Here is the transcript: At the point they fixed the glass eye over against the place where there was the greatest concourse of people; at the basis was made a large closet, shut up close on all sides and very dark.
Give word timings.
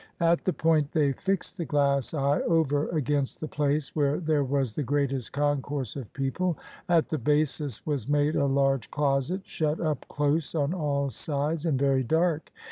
At 0.19 0.45
the 0.45 0.51
point 0.53 0.91
they 0.93 1.11
fixed 1.13 1.59
the 1.59 1.65
glass 1.65 2.15
eye 2.15 2.39
over 2.41 2.89
against 2.89 3.39
the 3.39 3.47
place 3.47 3.95
where 3.95 4.19
there 4.19 4.43
was 4.43 4.73
the 4.73 4.81
greatest 4.81 5.31
concourse 5.31 5.95
of 5.95 6.11
people; 6.13 6.57
at 6.89 7.09
the 7.09 7.19
basis 7.19 7.85
was 7.85 8.09
made 8.09 8.35
a 8.35 8.47
large 8.47 8.89
closet, 8.89 9.45
shut 9.45 9.79
up 9.79 10.07
close 10.07 10.55
on 10.55 10.73
all 10.73 11.11
sides 11.11 11.67
and 11.67 11.77
very 11.77 12.01
dark. 12.01 12.51